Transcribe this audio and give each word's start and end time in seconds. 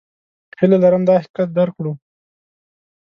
هیله 0.59 0.77
لرم 0.83 1.03
دا 1.09 1.13
حقیقت 1.21 1.49
درک 1.57 1.73
کړو. 1.77 1.93